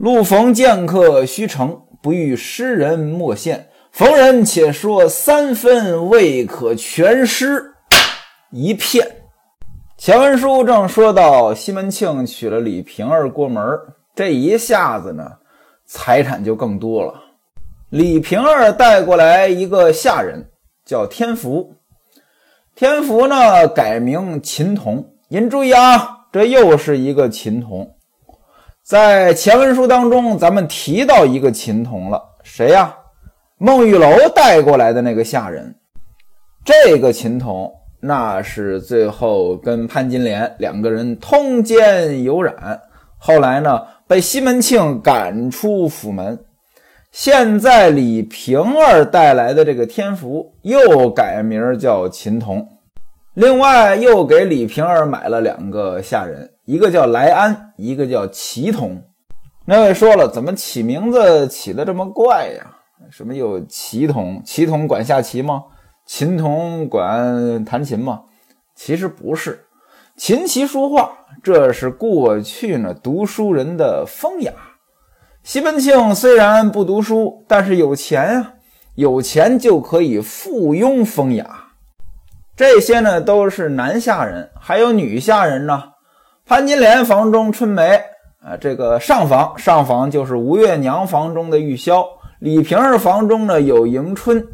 [0.00, 3.64] 路逢剑客须成，不遇诗人莫羡。
[3.92, 7.74] 逢人且说三分，未可全诗
[8.50, 9.06] 一片。
[9.98, 13.62] 前文书正说到西门庆娶了李瓶儿过门
[14.14, 15.32] 这一下子呢，
[15.84, 17.12] 财产就更多了。
[17.90, 20.48] 李瓶儿带过来一个下人，
[20.82, 21.74] 叫天福。
[22.74, 25.10] 天福呢，改名秦童。
[25.28, 27.96] 您注意啊，这又是一个秦童。
[28.90, 32.92] 在前文书当中，咱们提到一个秦童了，谁呀？
[33.56, 35.72] 孟玉楼带过来的那个下人。
[36.64, 37.72] 这个秦童。
[38.00, 42.80] 那是最后跟潘金莲两个人通奸有染，
[43.16, 46.36] 后来呢被西门庆赶出府门。
[47.12, 52.66] 现在李瓶儿带来的这个天福又改名叫秦童，
[53.34, 59.02] 另外又给李瓶儿买了两个下人，一个叫来安，一个叫祁童。
[59.64, 62.64] 那位说了，怎么起名字起的这么怪呀？
[63.10, 64.40] 什么又祁童？
[64.44, 65.64] 祁童管下棋吗？
[66.06, 68.20] 琴童管弹琴吗？
[68.76, 69.64] 其实不是，
[70.16, 71.10] 琴棋书画，
[71.42, 74.52] 这是过去呢读书人的风雅。
[75.42, 78.54] 西门庆虽然不读书，但是有钱啊，
[78.94, 81.72] 有钱就可以附庸风雅。
[82.54, 85.89] 这些呢都是男下人，还有女下人呢。
[86.50, 88.02] 潘金莲房中春梅
[88.42, 92.04] 啊，这个上房上房就是吴月娘房中的玉箫，
[92.40, 94.44] 李瓶儿房中呢有迎春。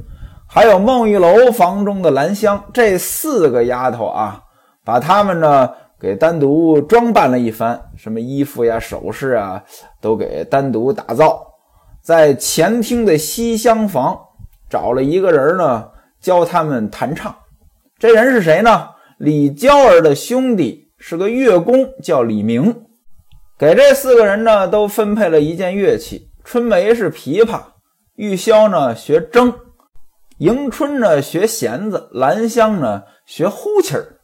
[0.47, 4.43] 还有孟玉楼房中的兰香，这四个丫头啊，
[4.85, 9.65] 把她们呢给单独装扮了一番，什么衣服呀、首饰啊，
[9.99, 11.47] 都给单独打造。
[12.03, 14.21] 在前厅的西厢房
[14.69, 15.89] 找了一个人呢，
[16.21, 17.35] 教他们弹唱。
[17.99, 18.87] 这人是谁呢？
[19.17, 22.85] 李娇儿的兄弟，是个乐工，叫李明。
[23.59, 27.61] 给这四个人呢都分配了一件乐器，春梅是琵琶，
[28.15, 29.55] 玉箫呢学筝。
[30.39, 34.19] 迎春呢学弦子，兰香呢学呼气儿。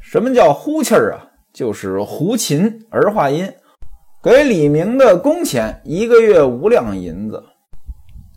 [0.00, 1.26] 什么叫呼气儿啊？
[1.52, 3.52] 就是胡琴儿化音。
[4.22, 7.42] 给李明的工钱一个月五两银子，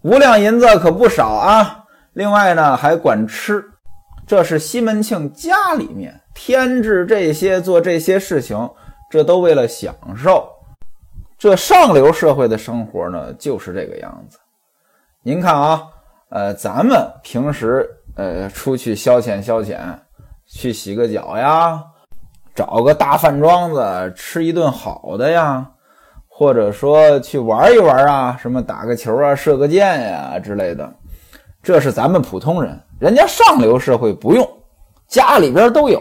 [0.03, 1.85] 五两银子可不少啊。
[2.13, 3.63] 另外呢还管吃，
[4.25, 8.69] 这是西门庆家里面添置这些做这些事情，
[9.09, 10.49] 这都为了享受。
[11.37, 14.37] 这上流社会的生活呢就是这个样子。
[15.23, 15.87] 您看啊。
[16.33, 19.77] 呃，咱们平时呃出去消遣消遣，
[20.47, 21.83] 去洗个脚呀，
[22.55, 25.69] 找个大饭庄子吃一顿好的呀，
[26.29, 30.89] 或者说去玩一玩啊，什么打个球啊，射个箭呀之类的，
[31.61, 34.47] 这是咱们普通人，人家上流社会不用，
[35.07, 35.99] 家里边都有。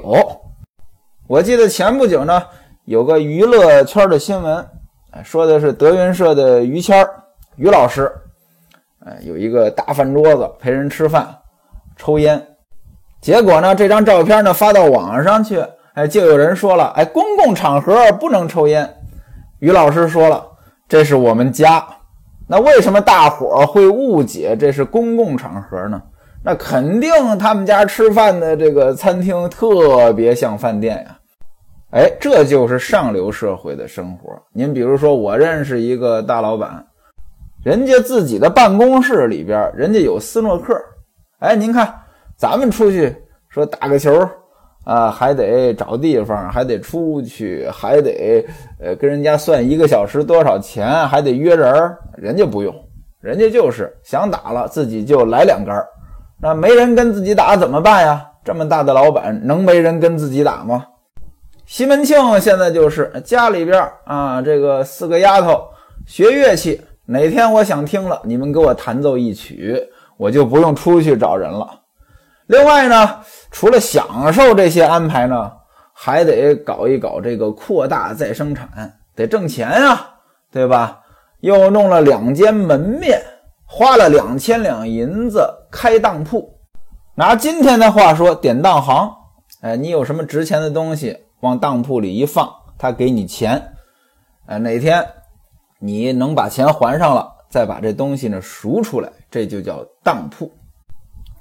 [1.26, 2.42] 我记得前不久呢，
[2.84, 4.68] 有个娱乐圈的新闻，
[5.24, 7.08] 说的是德云社的于谦
[7.56, 8.12] 于老师。
[9.06, 11.26] 哎，有一个大饭桌子陪人吃饭、
[11.96, 12.46] 抽烟，
[13.22, 18.94] 结果呢，这张照片呢发到网上去，哎，就有人说了，哎，公共场合不能抽烟。
[19.60, 20.46] 于老师说了，
[20.86, 21.82] 这是我们家，
[22.46, 26.02] 那为什么大伙会误解这是公共场合呢？
[26.42, 31.16] 那肯定他们家吃饭的这个餐厅特别像饭店呀。
[31.92, 34.30] 哎，这就是上流社会的生活。
[34.52, 36.86] 您比如说，我认识一个大老板。
[37.62, 40.74] 人家自己的办公室里边，人家有斯诺克。
[41.40, 41.92] 哎，您看，
[42.36, 43.14] 咱们出去
[43.50, 44.26] 说打个球
[44.84, 48.42] 啊，还得找地方，还得出去，还得
[48.80, 51.94] 呃跟人家算一个小时多少钱，还得约人。
[52.16, 52.74] 人家不用，
[53.20, 55.84] 人家就是想打了，自己就来两杆
[56.42, 58.26] 那没人跟自己打怎么办呀？
[58.42, 60.86] 这么大的老板，能没人跟自己打吗？
[61.66, 65.68] 西门庆现在就是家里边啊，这个四个丫头
[66.06, 66.80] 学乐器。
[67.04, 69.78] 哪天我想听了，你们给我弹奏一曲，
[70.16, 71.68] 我就不用出去找人了。
[72.46, 73.18] 另外呢，
[73.50, 75.52] 除了享受这些安排呢，
[75.92, 78.68] 还得搞一搞这个扩大再生产，
[79.14, 80.14] 得挣钱啊，
[80.50, 81.00] 对吧？
[81.40, 83.20] 又弄了两间门面，
[83.66, 86.58] 花了两千两银子开当铺。
[87.14, 89.10] 拿今天的话说，典当行。
[89.60, 93.74] 哎，你有什么值钱的东西往当铺里一放，他给你钱。
[94.46, 95.06] 哎，哪天？
[95.78, 100.50] 你能把钱还上了，再把这东西呢赎出来，这就叫当铺。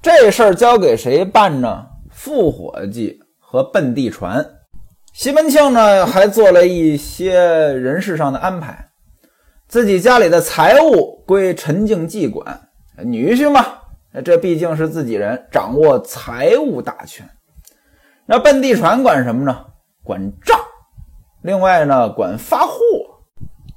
[0.02, 1.86] 这事儿交给谁办呢？
[2.10, 4.46] 副伙计和奔地传。
[5.14, 8.90] 西门庆呢还做了一些人事上的安排，
[9.68, 12.70] 自己家里的财务归陈静济管，
[13.04, 13.66] 女婿嘛，
[14.24, 17.30] 这毕竟是自己人，掌握财务大权。
[18.26, 19.66] 那奔地传管什么呢？
[20.04, 20.60] 管账。
[21.44, 22.74] 另外呢，管发货。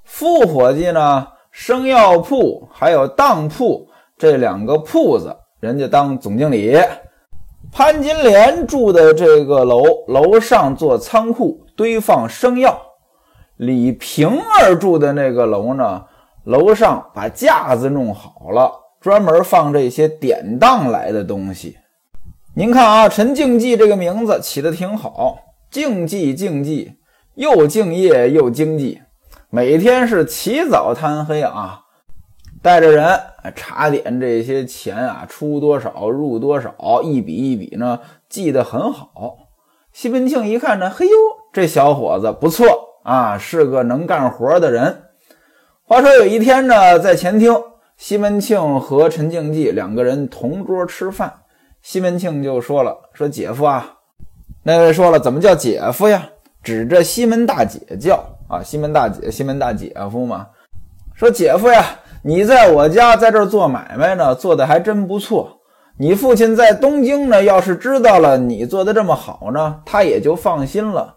[0.04, 6.78] 副伙计呢，生药铺还有当铺这两个铺子，人家当总经理。
[7.70, 12.78] 潘金莲住的这个楼，楼上做仓库堆放生药。
[13.56, 16.04] 李瓶儿住的那个楼呢，
[16.44, 21.76] 楼上把架子弄好了，专门放这些典当来的东西。
[22.54, 25.38] 您看啊，陈静济这个名字起的挺好，
[25.70, 26.94] 静济静济，
[27.34, 29.02] 又敬业又经济，
[29.50, 31.80] 每天是起早贪黑啊。
[32.62, 33.18] 带着人
[33.56, 37.98] 查点这些钱啊，出多少入多少，一笔一笔呢
[38.28, 39.08] 记得很好。
[39.92, 41.12] 西门庆一看呢，嘿呦，
[41.52, 45.06] 这小伙子不错啊，是个能干活的人。
[45.82, 47.52] 话说有一天呢，在前厅，
[48.02, 51.32] 西门庆和陈静济两个人同桌吃饭，
[51.82, 53.94] 西门庆就说了：“说姐夫啊，
[54.64, 56.28] 那位说了，怎么叫姐夫呀？
[56.64, 58.16] 指着西门大姐叫
[58.48, 60.48] 啊，西门大姐，西门大姐夫嘛。
[61.14, 65.60] 说姐夫呀。”你在我家在这儿做买卖呢，做的还真不错。
[65.96, 71.14] 你父亲在东京呢，要是知道了你做的这么好呢，他也就放心了，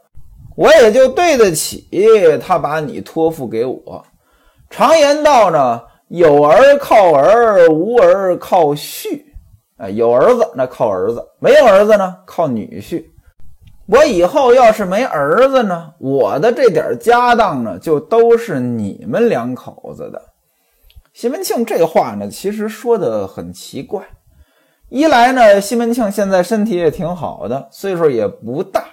[0.56, 1.90] 我也就对得起
[2.40, 4.06] 他把你托付给我。
[4.70, 9.24] 常言道呢，有儿靠儿，无儿靠婿。
[9.78, 13.04] 啊，有儿子那靠儿子，没有儿子呢靠女婿。
[13.88, 20.22] 我以后要是没儿子呢，我的这点家当呢，就都是你们两口子的。
[21.14, 24.02] 西门庆这话呢，其实说的很奇怪。
[24.88, 28.86] 一来呢，西门庆现在身体也挺好的，岁数也不大，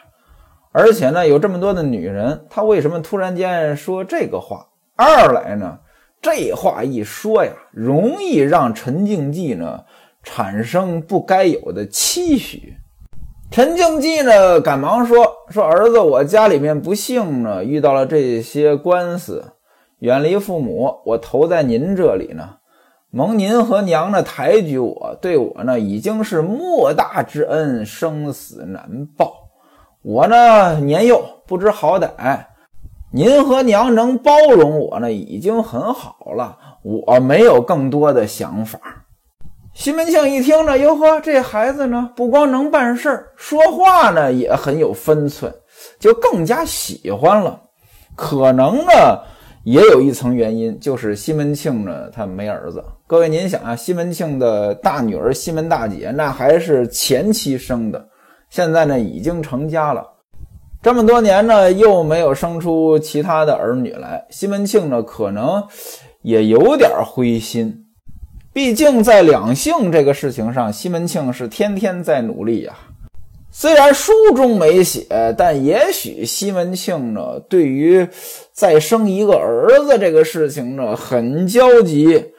[0.72, 4.66] 而且呢，有这么多的女人，他为什么突然间说这个话？
[4.96, 5.78] 二来呢，
[6.22, 9.84] 这话一说呀，容易让陈静济呢
[10.22, 12.76] 产生不该有的期许。
[13.50, 19.52] 陈静济呢，赶忙说：“说儿子，我家里面不幸呢，遇到了这些官司。”
[19.98, 22.56] 远离父母，我投在您这里呢，
[23.10, 29.50] 蒙您和娘呢抬举我，对我呢已经是莫大之恩，生死难报。
[30.02, 32.46] 我呢年幼不知好歹，
[33.12, 38.80] 您和娘能包容我呢已经很好了，我没有更多的想法。
[39.74, 45.52] 西门庆一听呢，哟呵，这孩子呢不光能办事儿，说话呢也很有分寸，
[45.98, 47.60] 就更加喜欢了。
[48.16, 48.92] 可能呢。
[49.64, 52.84] 也有一层原因，就是西门庆呢，他没儿子。
[53.06, 58.04] 各位，您想啊，西门庆的大女儿西门大姐，那还是前妻生的，
[58.50, 60.04] 现在呢已经成家了，
[60.82, 65.62] 这么多年呢又没有生出其他的儿女来，西门庆呢可能
[66.22, 67.86] 也有点灰心。
[68.52, 72.74] 毕竟在两性这个事情上，西门庆是天天在努力呀。
[73.52, 75.06] 虽然书中没写，
[75.38, 78.08] 但也许西门庆呢，对于
[78.52, 82.32] 再生一个儿子这个事情呢，很焦急。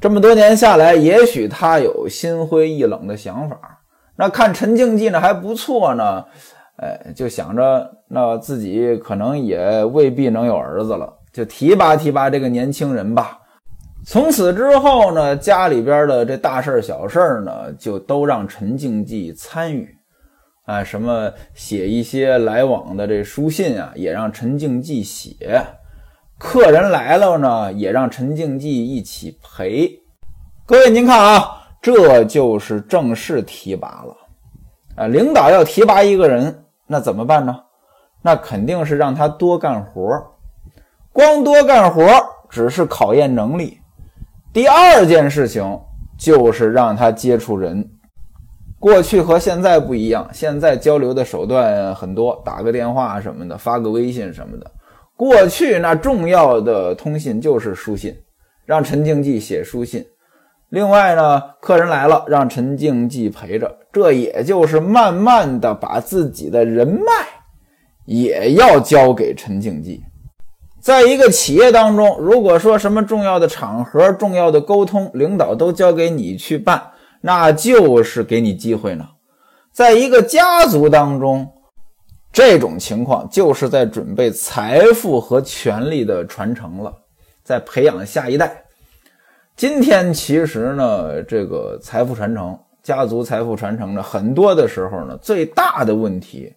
[0.00, 3.58] 这么多年下来，也许他有心灰意冷的想法。
[4.16, 6.24] 那看陈静济呢还不错呢，
[6.78, 13.38] 哎，就想着那自己可能也未必能有儿子了，就提拔提拔这个年轻人吧。
[14.06, 19.94] 从此之后呢，家里边的这大事小事呢，就都让陈静济参与。
[20.64, 25.34] 啊，什么写一些来往的这书信啊，也让陈静济写；
[26.38, 29.90] 客人来了呢，也让陈静济一起陪。
[30.66, 34.16] 各位，您看啊，这就是正式提拔了。
[34.94, 37.56] 啊，领导要提拔一个人，那怎么办呢？
[38.20, 40.02] 那肯定是让他多干活。
[41.12, 42.04] 光多干活
[42.48, 43.78] 只是考验能力。
[44.52, 45.78] 第二件事情
[46.18, 47.88] 就是让他接触人。
[48.80, 54.70] 过去和现在不一样，现在交流的手段很多，打个电话什么的，发个微信什么的。
[55.16, 58.16] 过去那重要的通信就是书信，
[58.64, 60.04] 让陈静济写书信。
[60.68, 67.04] 另外呢，客人来了，让陈静济陪着，这也就是慢慢的把自己的人脉
[68.04, 70.02] 也要交给陈静济。
[70.80, 76.92] 在一个企业当中，如果说什么重要的场合、重要的沟通，领导都交给你去办。
[77.20, 79.04] 那就是给你机会呢，
[79.72, 81.46] 在一个家族当中，
[82.32, 86.94] 这种情况就是在准备财富和权力的传承了，
[87.42, 88.62] 在培养下一代。
[89.56, 92.56] 今天其实呢，这个财富传承、
[92.88, 96.50] 家族财富传承呢，很多的时候呢，最大的问题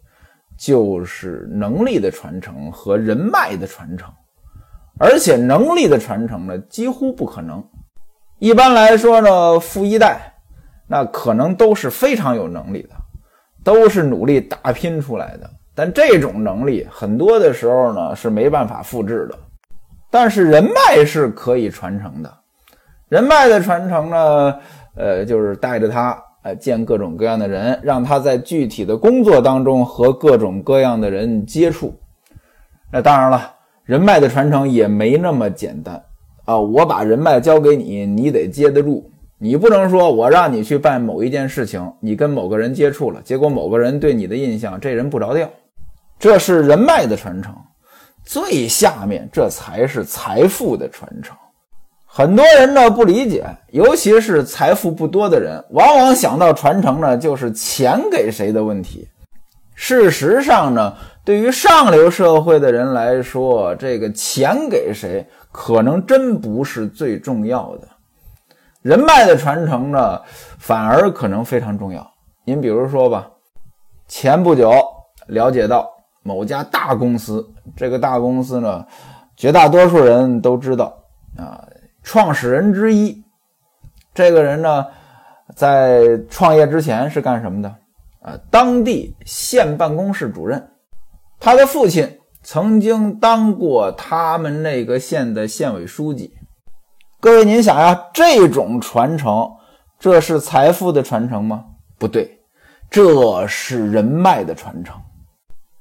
[0.58, 4.10] 就是能力的传承和人脉的传承，
[4.98, 7.62] 而且能力的传承呢，几乎不可能。
[8.40, 10.22] 一般来说呢，富一代。
[10.88, 12.92] 那可能都是非常有能力的，
[13.62, 15.50] 都是努力打拼出来的。
[15.76, 19.38] 但这种能力很多的时候呢是没办法复制的。
[20.10, 22.34] 但是人脉是可以传承的。
[23.10, 24.58] 人脉的传承呢，
[24.96, 31.94] 呃，就是带着他呃见各种各样的人，让他在具体的工作当中和各种各样的人接触。
[32.92, 36.04] 那当然了，人脉的传承也没那么简单
[36.46, 36.58] 啊！
[36.58, 39.10] 我把人脉交给你，你得接得住。
[39.38, 45.50] 你不能说我让你去办某一件事情，你跟某个人接触了，结果某个人对你的印象这人不着调，
[46.20, 47.56] 这是人脉的传承。
[48.24, 51.36] 最下面这才是财富的传承。
[52.14, 59.08] 很多人呢不理解，尤其是财富不多的人，往往想到传承呢就是钱给谁的问题。
[59.76, 67.88] 事实上呢，对于上流社会的人来说，这个钱给谁可能真不是最重要的。
[68.82, 70.22] 人脉的传承呢，
[70.60, 72.06] 反而可能非常重要。
[72.44, 73.26] 您比如说吧，
[74.10, 74.74] 前不久
[75.28, 75.90] 了解到
[76.24, 78.86] 某家大公司，这个大公司呢，
[79.38, 80.94] 绝大多数人都知道
[81.38, 81.64] 啊，
[82.04, 83.24] 创始人之一，
[84.14, 84.86] 这个人呢，
[85.56, 87.70] 在创业之前是干什么的？
[88.22, 90.72] 啊，当地县办公室主任，
[91.40, 96.34] 他的父亲曾经当过他们那个县的县委书记。
[97.20, 99.48] 各位，您想呀，这种传承，
[100.00, 101.66] 这是财富的传承吗？
[102.00, 102.40] 不对，
[102.90, 105.00] 这是人脉的传承。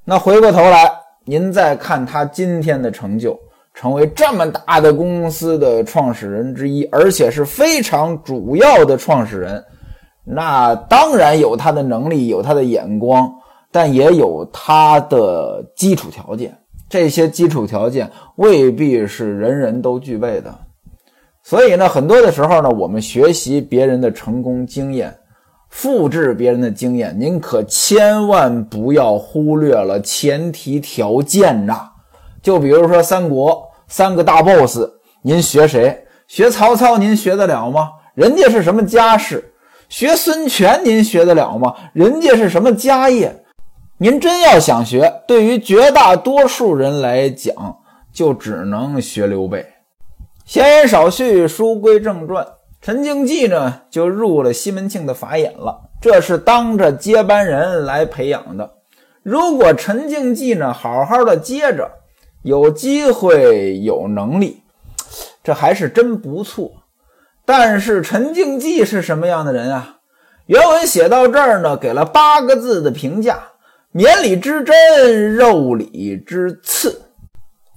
[0.03, 0.91] 那回过头来，
[1.25, 3.39] 您再看他今天的成就，
[3.81, 9.65] 成为这么大的公司的创始人之一，而且是非常主要的创始人，
[10.23, 13.33] 那当然有他的能力，有他的眼光，
[13.71, 16.55] 但也有他的基础条件。
[16.87, 20.53] 这些基础条件未必是人人都具备的。
[21.41, 25.11] 所以呢，很多的时候呢，我们学习别人的成功经验，
[25.69, 31.89] 复制别人的经验，您可千万不要忽略了前提条件呐。
[32.43, 34.79] 就比如说三国三个大 boss，
[35.21, 36.05] 您学谁？
[36.25, 37.89] 学曹操，您学得了吗？
[38.15, 39.53] 人家是什么家世？
[39.89, 41.75] 学孙权，您学得了吗？
[41.91, 43.43] 人家是什么家业？
[43.97, 47.53] 您真要想学，对于绝大多数人来讲，
[48.13, 49.65] 就只能学刘备。
[50.45, 52.47] 闲言少叙，书归正传。
[52.81, 55.89] 陈经济呢，就入了西门庆的法眼了。
[55.99, 58.71] 这是当着接班人来培养的。
[59.21, 61.91] 如果陈经济呢，好好的接着，
[62.43, 64.63] 有机会、有能力，
[65.43, 66.71] 这还是真不错。
[67.45, 69.97] 但是陈静济是什么样的人啊？
[70.47, 73.43] 原文写到这儿呢，给了八个字的评价：
[73.91, 77.01] 绵里之针，肉里之刺。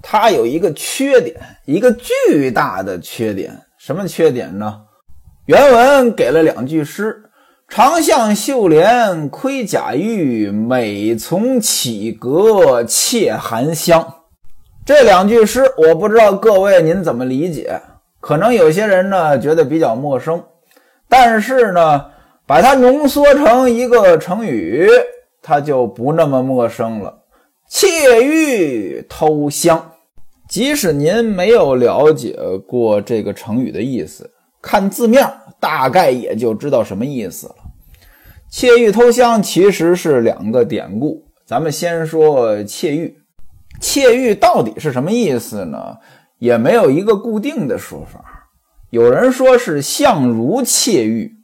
[0.03, 4.83] 他有一个缺点，一个巨大的缺点，什么缺点呢？
[5.47, 7.25] 原文给了两句诗
[7.69, 14.15] ：“长向绣帘窥甲玉，每从绮阁窃寒香。”
[14.87, 17.81] 这两句诗，我不知道各位您怎么理解？
[18.21, 20.45] 可能有些人呢觉得比较陌生，
[21.09, 22.05] 但是呢，
[22.47, 24.87] 把它浓缩成一个成语，
[25.41, 27.23] 它就不那么陌生了。
[27.67, 29.93] 窃玉偷香。
[30.51, 32.39] 即使您没有了解
[32.69, 35.27] 过这个成语的意思，看字面
[35.59, 37.55] 大概也就知道什么意思了。
[38.51, 43.17] 窃玉偷香其实是两个典故，咱们先说窃玉。
[43.81, 45.97] 窃玉到底是什么意思呢？
[46.39, 48.49] 也没有一个固定的说法。
[48.91, 51.35] 有人说是相如窃玉，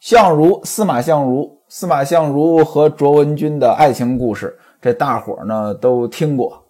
[0.00, 6.64] 相如司马相如，司马相如和卓文君的爱情故事，这大伙儿呢都听过。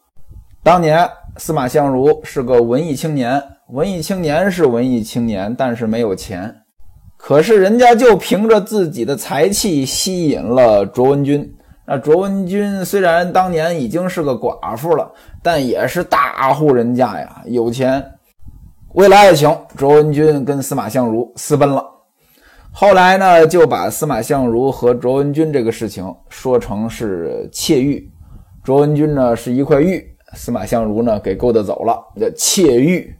[0.62, 1.08] 当年。
[1.36, 6.52] 司马相如是个文艺青年，文艺青年是文艺青年，但是没有钱。
[7.16, 11.54] 可是人家就凭着自己的才气吸引了卓文君。
[11.90, 15.10] 那卓文君虽然当年已经是个寡妇了，
[15.42, 18.04] 但也是大户人家呀，有钱。
[18.92, 21.82] 为了爱情，卓文君跟司马相如私奔了。
[22.72, 28.12] 后来呢，就把司马相如和卓文君这个事情说成是窃玉。
[28.62, 30.14] 卓文君呢，是一块玉。
[30.34, 33.16] 司马相如呢，给勾搭走了，叫窃玉。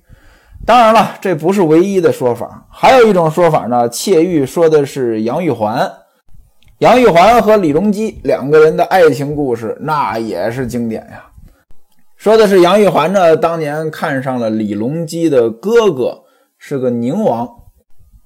[0.66, 5.90] 当然了，这不是唯一的说法，还有一种说法呢，窃玉说的是杨玉环。
[6.78, 11.24] 杨玉环和李隆基两个人的爱情故事，那也是经典呀。
[12.16, 16.22] 说的是杨玉环呢，当年看上了李隆基的哥哥，
[16.56, 17.48] 是个宁王，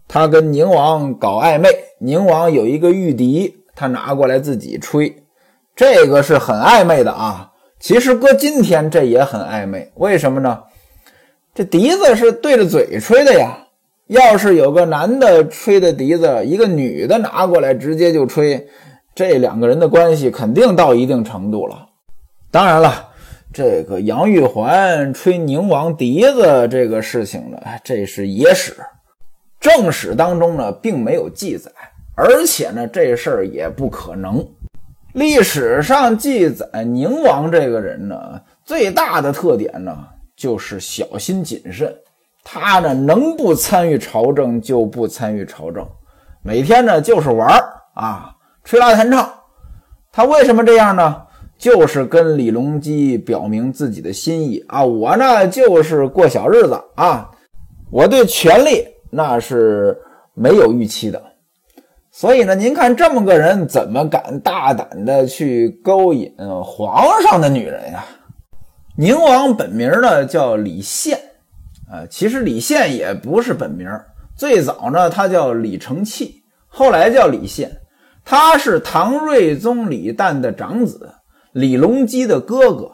[0.07, 5.25] 他跟宁王搞暧昧，宁王有一个玉笛，他拿过来自己吹，
[5.75, 7.53] 这个是很暧昧的啊。
[7.81, 10.63] 其实搁今天这也很暧昧，为什么呢？
[11.55, 13.62] 这笛子是对着嘴吹的呀。
[14.13, 18.69] 要是有个男的吹的笛子，一个女的拿过来直接就吹，
[19.15, 21.89] 这两个人的关系肯定到一定程度了。
[22.51, 23.09] 当然了，
[23.55, 28.77] 这个杨玉环吹宁王笛子这个事情呢，这是野史，
[29.59, 31.71] 正史当中呢并没有记载，
[32.15, 34.47] 而且呢这事儿也不可能。
[35.15, 39.97] 历史上记载宁王这个人呢，最大的特点呢
[40.37, 41.95] 就是小心谨慎，
[42.45, 45.87] 他呢能不参与朝政就不参与朝政，
[46.43, 47.63] 每天呢就是玩
[47.95, 48.35] 啊，
[48.65, 49.33] 吹拉弹唱。
[50.11, 51.23] 他为什么这样呢？
[51.57, 57.31] 就是跟李隆基表明自己的心意啊，我呢就是过小日子啊，
[57.91, 59.97] 我对权力那是
[60.35, 61.23] 没有预期的，
[62.11, 66.35] 所以呢，您看这么个人怎么敢大胆的去勾引
[66.65, 68.05] 皇上的女人呀？
[68.97, 71.17] 宁王本名呢叫李宪，
[71.93, 73.87] 呃，其实李宪也不是本名，
[74.35, 77.71] 最早呢他叫李承器，后来叫李宪，
[78.25, 81.13] 他是唐睿宗李旦的长子。
[81.53, 82.91] 李隆基的哥哥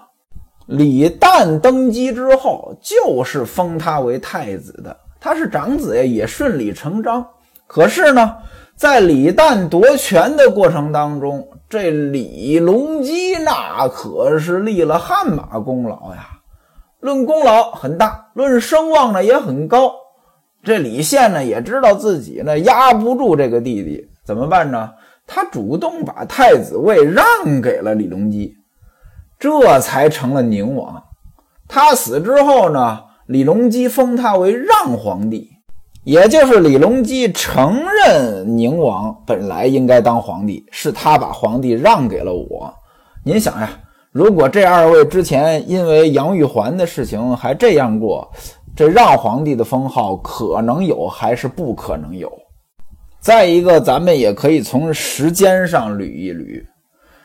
[0.66, 4.96] 李旦登基之后，就是封他为太子的。
[5.20, 7.24] 他是长子呀，也顺理成章。
[7.68, 8.34] 可是呢，
[8.74, 16.37] 在李旦夺权的过程当中，这李隆基那可是立了汗马功劳呀。
[17.08, 19.94] 论功劳很大，论声望呢也很高。
[20.62, 24.90] 这李宪呢也知道自己呢压不住这个弟弟，怎么办呢？
[25.26, 27.24] 他主动把太子位让
[27.62, 28.54] 给了李隆基，
[29.38, 31.02] 这才成了宁王。
[31.66, 35.48] 他死之后呢，李隆基封他为让皇帝，
[36.04, 42.74] 也就是李隆基承认宁王本来应该当皇帝，是他把皇帝让给了我。
[43.24, 43.70] 您想呀，
[44.18, 48.28] 如果这二位之前因为杨玉环的事情还这样过，
[48.74, 52.28] 这让皇帝的封号可能有还是不可能有？
[53.20, 56.60] 再一个，咱们也可以从时间上捋一捋。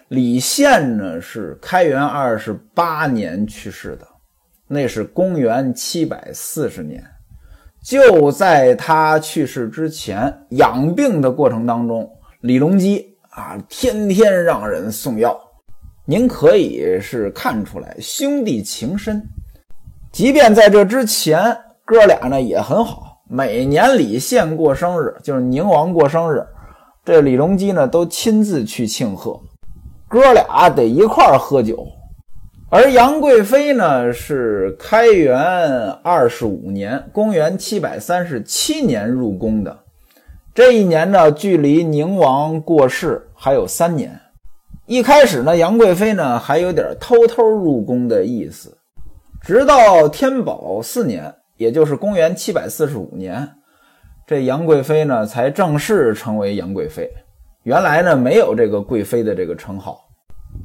[0.09, 4.07] 李宪呢是开元二十八年去世的，
[4.67, 7.03] 那是公元七百四十年。
[7.83, 12.08] 就在他去世之前，养病的过程当中，
[12.41, 15.36] 李隆基啊天天让人送药。
[16.05, 19.25] 您可以是看出来兄弟情深。
[20.11, 23.21] 即便在这之前，哥俩呢也很好。
[23.29, 26.45] 每年李宪过生日，就是宁王过生日，
[27.05, 29.39] 这李隆基呢都亲自去庆贺，
[30.09, 31.87] 哥俩得一块儿喝酒。
[32.69, 35.39] 而杨贵妃呢是开元
[36.03, 39.79] 二十五年，公元七百三十七年入宫的，
[40.53, 44.19] 这一年呢距离宁王过世还有三年。
[44.86, 48.78] 一开始呢，杨贵妃呢还有点偷偷入宫的意思，
[49.41, 51.34] 直到天宝四年。
[51.56, 53.48] 也就是公元七百四十五年，
[54.26, 57.10] 这杨贵妃呢才正式成为杨贵妃。
[57.62, 60.02] 原来呢没有这个贵妃的这个称号。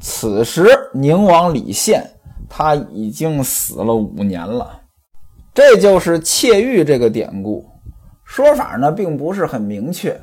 [0.01, 2.03] 此时宁王李宪
[2.49, 4.81] 他已经死了五年了。
[5.55, 7.65] 这就是窃玉这个典故，
[8.25, 10.19] 说法呢并不是很明确。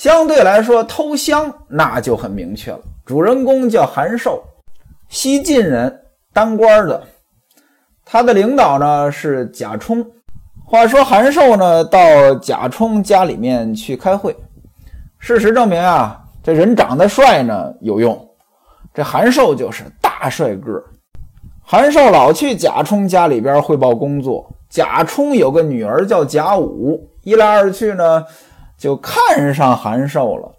[0.00, 2.80] 相对来说，偷香那就很明确了。
[3.04, 4.42] 主人公叫韩寿，
[5.10, 5.94] 西晋人，
[6.32, 7.02] 当官的。
[8.02, 10.02] 他的领导呢是贾充。
[10.64, 12.00] 话说韩寿呢到
[12.36, 14.34] 贾充家里面去开会。
[15.18, 18.18] 事实证明啊，这人长得帅呢有用。
[18.94, 20.82] 这韩寿就是大帅哥。
[21.62, 24.50] 韩寿老去贾充家里边汇报工作。
[24.70, 28.24] 贾充有个女儿叫贾武，一来二去呢
[28.80, 30.50] 就看上韩寿了，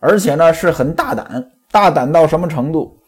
[0.00, 2.98] 而且呢是很大胆，大胆到什么程度？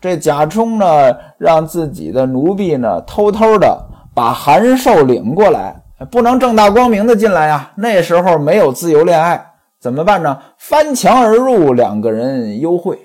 [0.00, 3.78] 这贾充呢，让自己的奴婢呢，偷偷的
[4.14, 7.72] 把韩寿领过来，不能正大光明的进来呀。
[7.76, 10.38] 那时候没有自由恋爱，怎么办呢？
[10.56, 12.98] 翻墙而入，两个人幽会。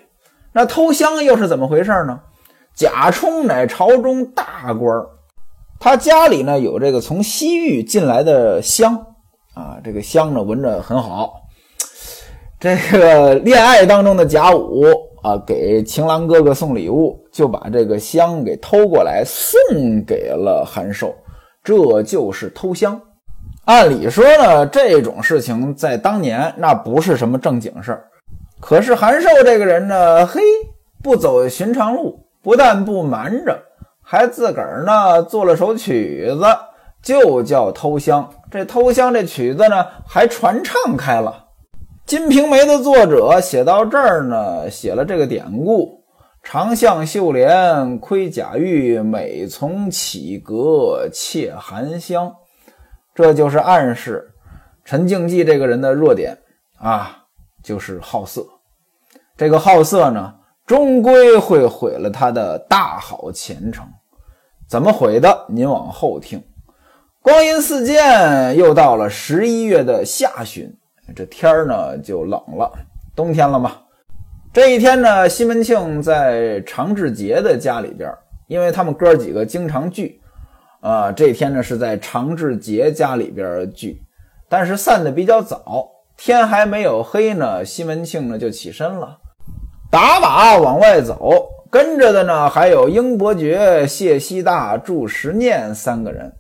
[0.54, 2.22] 那偷香又是怎么回事呢？
[2.74, 5.06] 贾充乃朝中大官
[5.78, 9.15] 他家里呢有这个从西域进来的香
[9.56, 11.42] 啊，这个香呢闻着很好。
[12.60, 14.86] 这个恋爱当中的贾武。
[15.26, 19.60] 啊，给情郎哥哥送礼物，就把这个香给偷过来送
[20.06, 21.16] 给了韩寿，
[21.64, 23.02] 这就是偷香。
[23.64, 28.06] 按理说呢，这种事情在当年那不是什么正经事儿。
[28.60, 30.40] 可是韩寿这个人呢，嘿，
[31.02, 33.60] 不走寻常路，不但不瞒着，
[34.04, 36.46] 还自个儿呢做了首曲子，
[37.02, 38.30] 就叫偷香。
[38.52, 41.48] 这偷香这曲子呢，还传唱开了。
[42.10, 46.04] 《金瓶梅》的作者写到这儿呢，写了这个典故
[46.44, 52.32] ：“长向绣帘窥贾玉，每从绮阁窃含香。”
[53.16, 54.32] 这就是暗示
[54.84, 56.38] 陈静济这个人的弱点
[56.78, 57.24] 啊，
[57.64, 58.46] 就是好色。
[59.36, 60.34] 这个好色呢，
[60.66, 63.86] 终归会毁了他的大好前程。
[64.68, 65.46] 怎么毁的？
[65.50, 66.44] 您往后听。
[67.26, 70.72] 光阴似箭，又到了十一月的下旬，
[71.16, 72.72] 这天儿呢就冷了，
[73.16, 73.72] 冬天了嘛。
[74.54, 78.12] 这一天呢，西门庆在常志杰的家里边，
[78.46, 80.22] 因为他们哥几个经常聚，
[80.82, 84.00] 啊，这天呢是在常志杰家里边聚，
[84.48, 89.18] 但是散的比较早，天还没有黑呢，西门庆呢就起身了，
[89.90, 96.32] 打马往外走，跟着的呢还有英伯爵、谢希大、祝时念三个人。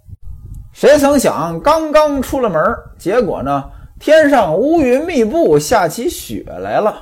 [0.75, 2.61] 谁曾想，刚刚出了门，
[2.97, 3.63] 结果呢，
[3.97, 6.93] 天上乌云密布，下起雪来了。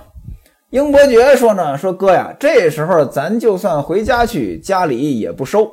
[0.70, 5.68] 英伯爵说呢：“说哥呀，这时候咱就算回家去，家里也不收。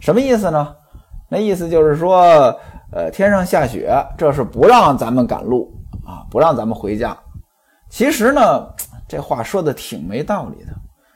[0.00, 0.74] 什么意思呢？
[1.28, 2.58] 那意思就是说，
[2.90, 5.70] 呃，天上下雪，这是不让咱们赶路
[6.06, 7.14] 啊，不让咱们回家。
[7.90, 8.66] 其实呢，
[9.06, 10.72] 这话说的挺没道理的。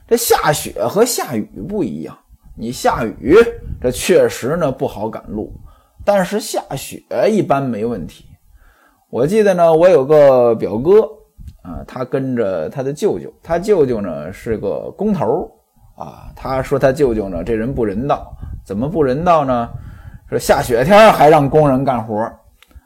[0.06, 2.14] 这下雪和下雨不一样，
[2.54, 3.38] 你下雨，
[3.80, 5.50] 这确实呢不好赶路。”
[6.12, 8.24] 但是下雪一般没问题。
[9.10, 11.02] 我记得呢，我有个表哥
[11.62, 15.48] 啊，他跟着他的舅舅，他舅舅呢是个工头
[15.94, 16.32] 啊。
[16.34, 18.28] 他说他舅舅呢这人不人道，
[18.66, 19.68] 怎么不人道呢？
[20.28, 22.28] 说下雪天还让工人干活，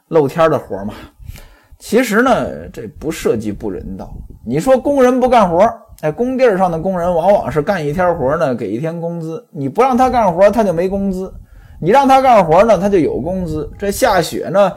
[0.09, 0.93] 露天的活嘛。
[1.79, 4.13] 其实呢，这不涉及不人道。
[4.45, 5.67] 你说工人不干活，
[6.03, 9.43] 哎，工地上的工人往往是干一天活呢，给一天工资。
[9.51, 11.33] 你不让他干活，他就没工资。
[11.85, 13.71] 你让他干活呢，他就有工资。
[13.79, 14.73] 这下雪呢，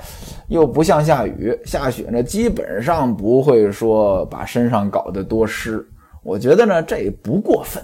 [0.50, 5.82] 又不像下雨，下雪呢基本上不会说把身上搞得多湿。
[6.22, 7.82] 我觉得呢这不过分。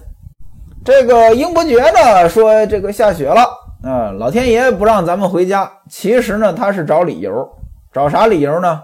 [0.84, 3.48] 这个英伯爵呢说这个下雪了，
[3.82, 5.72] 啊，老天爷不让咱们回家。
[5.90, 7.50] 其实呢他是找理由，
[7.94, 8.82] 找啥理由呢？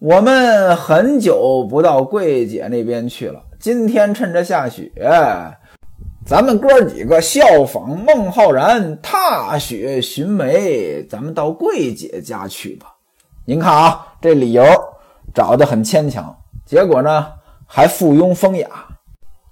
[0.00, 4.90] 我们很久不到桂姐那边去了，今天趁着下雪。
[6.30, 12.94] 咱们哥几个效仿孟浩然踏雪寻梅，咱们到桂姐家去吧。
[13.44, 14.62] 您看啊，这理由
[15.34, 16.32] 找得很牵强，
[16.64, 17.26] 结果呢
[17.66, 18.68] 还附庸风雅。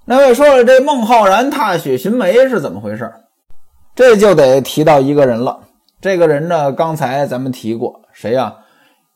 [0.05, 3.13] 那位说了，这孟浩然踏雪寻梅是怎么回事？
[3.97, 5.59] 这就得提到一个人了。
[6.01, 8.55] 这个人呢，刚才咱们提过，谁呀？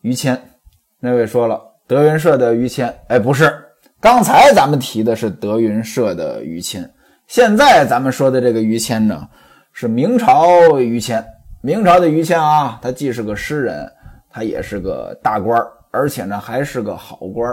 [0.01, 0.51] 于谦。
[0.99, 2.93] 那位说了，德云社的于谦。
[3.07, 3.55] 哎，不是，
[4.01, 6.93] 刚才咱们提的是德云社的于谦。
[7.33, 9.27] 现在咱们说的这个于谦呢，
[9.73, 11.25] 是明朝于谦。
[11.63, 13.91] 明朝的于谦啊，他既是个诗人，
[14.29, 15.59] 他也是个大官
[15.91, 17.51] 而且呢还是个好官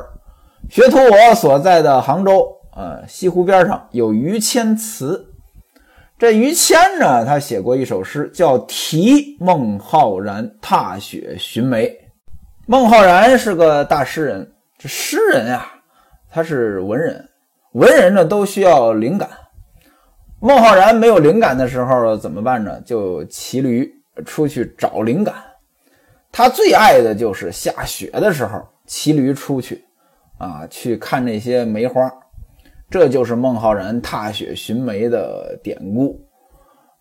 [0.70, 5.26] 学徒我所在的杭州，呃，西湖边上有于谦祠。
[6.18, 11.88] 这于谦呢，他写过一首诗，叫《题孟浩然踏雪寻梅》。
[12.66, 15.66] 孟浩然是个大诗人，这诗人呀，
[16.30, 17.30] 他是文人，
[17.72, 19.30] 文人呢都需要灵感。
[20.42, 22.80] 孟浩然没有灵感的时候怎么办呢？
[22.86, 23.92] 就骑驴
[24.26, 25.36] 出去找灵感。
[26.32, 29.84] 他最爱的就是下雪的时候骑驴出去，
[30.38, 32.10] 啊，去看那些梅花。
[32.90, 36.20] 这就是孟浩然踏雪寻梅的典故。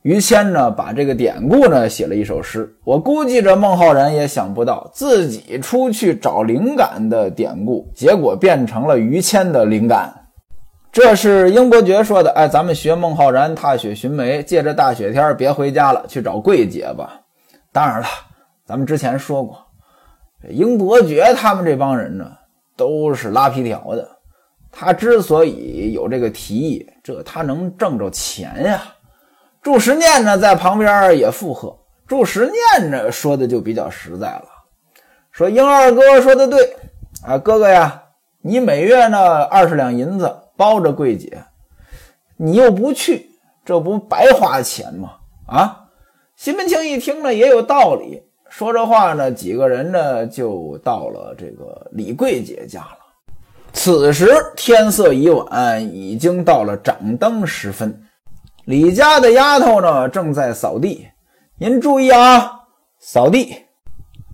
[0.03, 2.69] 于谦呢，把这个典故呢写了一首诗。
[2.85, 10.13] 我估计着孟浩然也想不到自己出去找灵感的典故，结果变成了于谦的灵感。
[11.01, 17.21] 这是英伯爵说的，哎，咱们学孟浩然踏雪寻梅，借着大雪天别回家了，去找桂姐吧。
[17.73, 18.07] 当然了，
[18.67, 19.65] 咱们之前说过，
[20.49, 22.29] 英伯爵他们这帮人呢，
[22.77, 24.09] 都是拉皮条的。
[24.73, 28.83] 他之所以有这个提议，这他能挣着钱呀。
[29.63, 31.79] 祝时念呢，在旁边也附和。
[32.09, 34.49] 祝时念呢，说的就比较实在了，
[35.31, 36.77] 说英二哥说的对，
[37.25, 38.03] 啊，哥哥呀，
[38.43, 40.29] 你每月呢二十两银子。
[40.59, 41.41] 包着桂姐，
[42.37, 43.31] 你又不去，
[43.65, 45.13] 这不白花钱吗？
[45.47, 45.85] 啊！
[46.35, 48.21] 西门庆一听呢，也有道理。
[48.49, 52.99] 说这话呢，几个人呢就到了这个李桂姐家了。
[53.73, 58.03] 此时天色已晚，已经到了掌灯时分。
[58.65, 61.07] 李家的丫头呢正在扫地。
[61.57, 62.65] 您注意啊，
[62.99, 63.55] 扫地。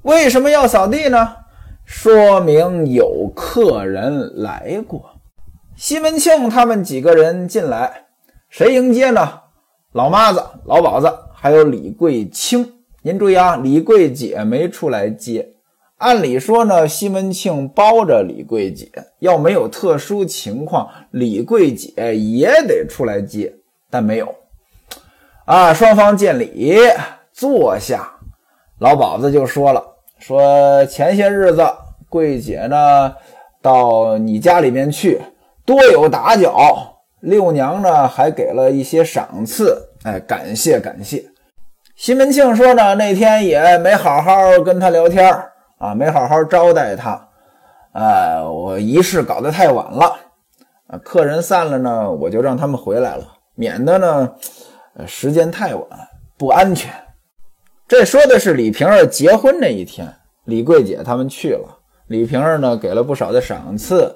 [0.03, 1.37] 为什么要扫地呢？
[1.85, 5.14] 说明有客人来过。
[5.77, 8.05] 西门庆他们几个人进来，
[8.49, 9.41] 谁迎接呢？
[9.93, 12.75] 老妈子、老鸨子，还有李桂清。
[13.03, 15.51] 您注意啊，李桂姐没出来接。
[15.99, 23.53] 按理说呢，西门庆包着李桂姐，要没有特殊情况，李桂姐也得出来接，
[23.91, 24.33] 但没有。
[25.45, 26.79] 啊，双方见礼，
[27.33, 28.13] 坐下。
[28.79, 29.85] 老鸨子就说了
[30.19, 31.67] ：“说前些日子，
[32.09, 33.13] 桂姐呢
[33.61, 35.21] 到你家里面去。”
[35.65, 41.25] 多有打搅，六娘呢还给了一些赏赐，哎，感谢感谢。
[41.97, 45.33] 西门庆说呢，那天也没好好跟他聊天
[45.79, 47.29] 啊，没好好招待他，
[47.93, 50.17] 呃，我仪式搞得太晚了，
[50.89, 53.25] 啊，客人散了呢，我就让他们回来了，
[53.55, 54.33] 免得呢，
[55.07, 55.87] 时间太晚
[56.37, 56.93] 不安全。
[57.87, 60.13] 这说的是李瓶儿结婚那一天，
[60.45, 64.15] 李桂姐他们去了，李瓶儿呢给了不少的赏赐，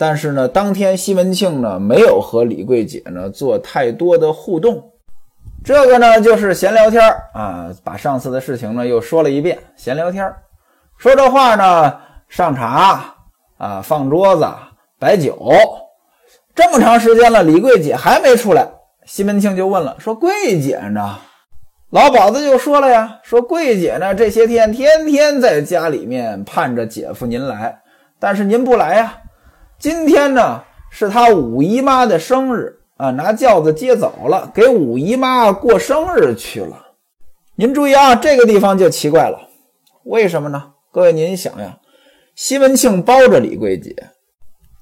[0.00, 4.82] 但是呢，当天西门庆呢没有和李桂姐呢做太多的互动。
[5.62, 7.02] 这个呢，就是闲聊天
[7.34, 9.58] 啊，把上次的事情呢又说了一遍。
[9.76, 10.34] 闲聊天
[10.96, 11.98] 说这话呢，
[12.30, 13.14] 上茶
[13.58, 14.48] 啊，放桌子，
[14.98, 15.38] 摆酒，
[16.54, 18.66] 这么长时间了，李桂姐还没出来。
[19.04, 21.18] 西门庆就问了，说桂姐呢？
[21.90, 27.82] 老鸨子就说了呀，说桂姐呢这些天天天在家里面盼着姐夫您来，
[28.18, 29.18] 但是您不来呀。
[29.80, 32.76] 今天呢是他五姨妈的生日。
[32.98, 36.76] 啊，拿轿子接走了，给五姨妈过生日去了。
[37.54, 39.40] 您注意啊，这个地方就奇怪了，
[40.04, 40.72] 为什么呢？
[40.92, 41.78] 各位，您想呀，
[42.34, 43.96] 西门庆包着李桂姐，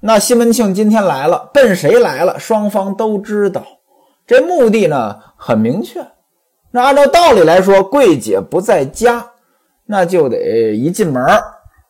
[0.01, 2.37] 那西门庆今天来了，奔谁来了？
[2.41, 3.65] 双方都知道，
[4.27, 6.05] 这目的呢很明确。
[6.73, 9.25] 那按照道理来说，桂姐不在家，
[9.87, 11.25] 那就得一进门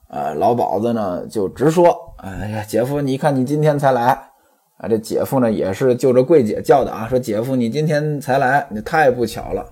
[0.09, 4.19] 呃，老鸨子呢就直说：“哎呀，姐夫，你看你今天才来。”
[4.79, 9.67] 啊，这姐夫呢也是就着桂姐叫的啊，说姐夫你今天才来，你太不巧了，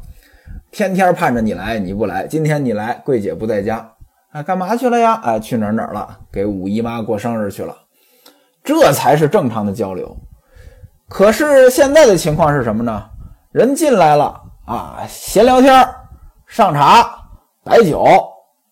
[0.73, 3.89] 天天盼着你来，你不来，今天你来，桂姐不在家，
[4.33, 5.13] 啊，干嘛去了呀？
[5.23, 6.19] 啊，去哪儿哪儿了？
[6.33, 7.77] 给五姨妈过生日去了，
[8.65, 10.17] 这才是正常的交流。
[11.09, 13.05] 可是现在的情况是什么呢？
[13.53, 15.89] 人进来了啊，闲聊天，
[16.49, 17.09] 上茶
[17.63, 18.05] 摆酒，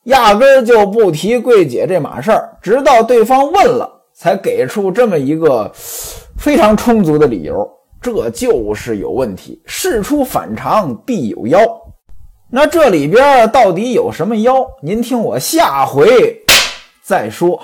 [0.04, 5.70] 压根儿就不提桂姐这码事儿，直到对方问了，才给出这么一个。
[6.36, 7.66] 非常充足的理由，
[8.02, 9.62] 这就是有问题。
[9.64, 11.58] 事出反常必有妖，
[12.50, 14.66] 那这里边到底有什么妖？
[14.82, 16.42] 您听我下回
[17.02, 17.58] 再说。